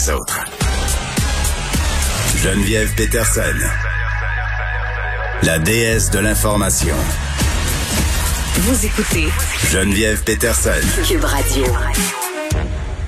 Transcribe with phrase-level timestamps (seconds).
[0.00, 0.40] les autres.
[2.36, 3.40] Geneviève Peterson,
[5.42, 6.94] la déesse de l'information.
[8.60, 9.28] Vous écoutez
[9.70, 10.70] Geneviève Peterson.
[11.06, 11.64] Cube Radio.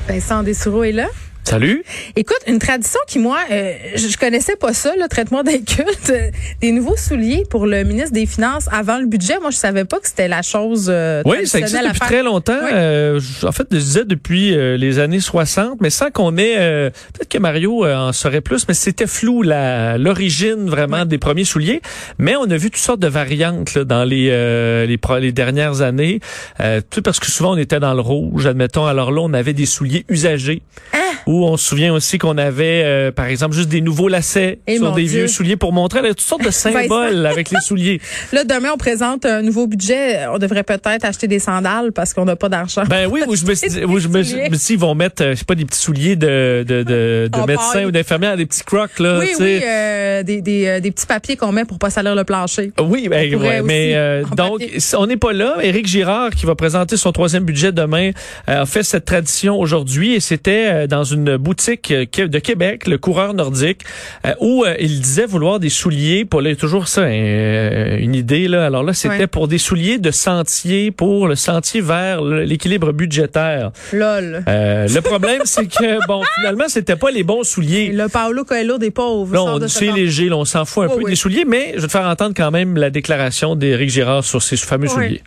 [0.06, 1.08] Vincent Dessoureau est là.
[1.44, 1.82] Salut.
[2.16, 6.10] Écoute, une tradition qui, moi, euh, je, je connaissais pas ça, le traitement des cultes.
[6.10, 6.30] euh,
[6.60, 9.34] des nouveaux souliers pour le ministre des Finances avant le budget.
[9.40, 12.56] Moi, je savais pas que c'était la chose euh, Oui, ça existe depuis très longtemps.
[12.62, 12.70] Oui.
[12.72, 16.54] Euh, je- en fait, je disais depuis euh, les années 60, mais sans qu'on ait...
[16.58, 21.18] euh, Peut-être que Mario euh, en saurait plus, mais c'était flou la l'origine vraiment des
[21.18, 21.82] premiers souliers.
[22.18, 25.32] Mais on a vu toutes sortes de variantes là, dans les, euh, les, pro- les
[25.32, 26.20] dernières années.
[26.60, 28.86] Euh, tout parce que souvent, on était dans le rouge, admettons.
[28.86, 30.62] Alors là, on avait des souliers usagés.
[30.94, 30.98] Hein?
[31.26, 34.76] Ou on se souvient aussi qu'on avait, euh, par exemple, juste des nouveaux lacets Eh,
[34.76, 35.10] sur des Dieu.
[35.20, 38.00] vieux souliers pour montrer a toutes sortes de symboles avec les souliers.
[38.32, 40.26] Là, demain, on présente un nouveau budget.
[40.32, 42.82] On devrait peut-être acheter des sandales parce qu'on n'a pas d'argent.
[42.88, 44.36] Ben oui, où je me suis dit, où je me dit,
[44.70, 47.84] ils vont mettre, euh, je sais pas, des petits souliers de, de, de, de médecins
[47.84, 49.18] ou d'infirmières, des petits crocs, là.
[49.20, 52.24] oui, oui, euh, des, des, euh, des petits papiers qu'on met pour pas salir le
[52.24, 52.72] plancher.
[52.80, 54.78] Oui, ben, ouais, mais euh, donc papier.
[54.96, 55.56] on n'est pas là.
[55.62, 58.10] Éric Girard, qui va présenter son troisième budget demain,
[58.48, 62.86] euh, a fait cette tradition aujourd'hui et c'était euh, dans une boutique euh, de Québec,
[62.86, 63.80] le coureur nordique,
[64.24, 66.24] euh, où euh, il disait vouloir des souliers.
[66.24, 68.64] Pour là, toujours ça, hein, une idée là.
[68.66, 69.26] Alors là, c'était Ouais.
[69.26, 73.72] pour des souliers de sentier pour le sentier vers l'équilibre budgétaire.
[73.92, 74.44] Lol.
[74.48, 77.86] Euh, le problème, c'est que bon, finalement, c'était pas les bons souliers.
[77.86, 79.32] Et le Paolo Coelho des pauvres.
[79.34, 81.04] Là, sort on de dit ce c'est léger, là, on s'en fout un Oui, peu
[81.04, 81.10] oui.
[81.10, 84.40] des souliers, mais je vais te faire entendre quand même la déclaration d'Éric Girard sur
[84.42, 84.94] ces fameux Oui.
[84.94, 85.22] souliers.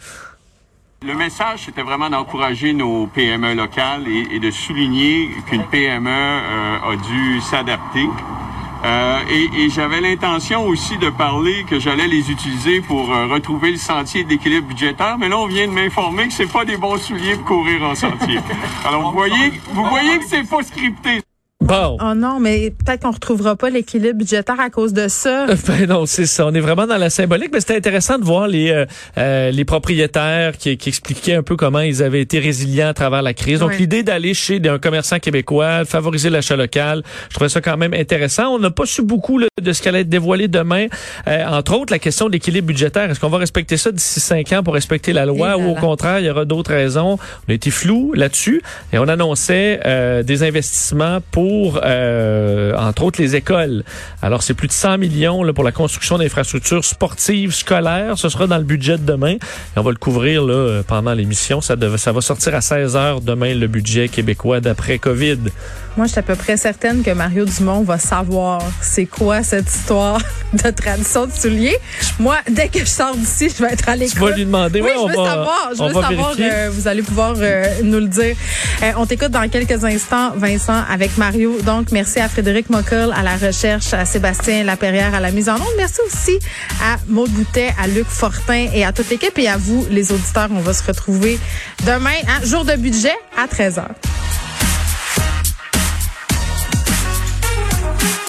[1.05, 6.91] Le message, c'était vraiment d'encourager nos PME locales et, et de souligner qu'une PME euh,
[6.91, 8.09] a dû s'adapter.
[8.83, 13.69] Euh, et et j'avais l'intention aussi de parler que j'allais les utiliser pour euh, retrouver
[13.69, 16.97] le sentier d'équilibre budgétaire, mais là on vient de m'informer que c'est pas des bons
[16.97, 18.39] souliers pour courir en sentier.
[18.83, 21.21] Alors vous voyez, vous voyez que c'est pas scripté.
[21.65, 21.97] Bon.
[21.99, 25.47] Oh non, mais peut-être qu'on retrouvera pas l'équilibre budgétaire à cause de ça.
[25.67, 26.45] Ben non, c'est ça.
[26.45, 28.85] On est vraiment dans la symbolique, mais c'était intéressant de voir les euh,
[29.17, 33.23] euh, les propriétaires qui, qui expliquaient un peu comment ils avaient été résilients à travers
[33.23, 33.61] la crise.
[33.61, 37.95] Donc l'idée d'aller chez un commerçant québécois, favoriser l'achat local, je trouvais ça quand même
[37.95, 38.53] intéressant.
[38.53, 40.85] On n'a pas su beaucoup là, de ce qu'allait être dévoilé demain.
[41.27, 43.09] Euh, entre autres, la question de l'équilibre budgétaire.
[43.09, 45.75] Est-ce qu'on va respecter ça d'ici cinq ans pour respecter la loi Eh ou au
[45.75, 47.17] contraire, il y aura d'autres raisons?
[47.47, 48.61] On a été flou là-dessus
[48.93, 53.83] et on annonçait euh, des investissements pour, euh, entre autres, les écoles.
[54.21, 58.17] Alors, c'est plus de 100 millions là, pour la construction d'infrastructures sportives, scolaires.
[58.17, 59.33] Ce sera dans le budget de demain.
[59.35, 59.39] Et
[59.77, 61.61] on va le couvrir là, pendant l'émission.
[61.61, 65.37] Ça, ça va sortir à 16 heures demain, le budget québécois d'après COVID.
[65.97, 69.69] Moi, je suis à peu près certaine que Mario Dumont va savoir c'est quoi cette
[69.73, 70.19] histoire
[70.53, 71.77] de tradition de souliers.
[72.19, 74.15] Moi, dès que je sors d'ici, je vais être à l'écoute.
[74.15, 74.81] Tu vas lui demander.
[74.81, 75.69] Oui, Ouais, je on veux va- savoir.
[75.75, 76.35] Je on veux savoir.
[76.39, 78.35] euh, vous allez pouvoir euh, nous le dire.
[78.97, 81.44] On t'écoute dans quelques instants, Vincent, avec Mario.
[81.63, 85.55] Donc, merci à Frédéric Mockel à la recherche, à Sébastien Laperrière à la mise en
[85.55, 85.75] onde.
[85.77, 86.39] Merci aussi
[86.81, 90.49] à Maud Boutet, à Luc Fortin et à toute l'équipe et à vous, les auditeurs.
[90.51, 91.39] On va se retrouver
[91.85, 93.83] demain, hein, jour de budget à 13h.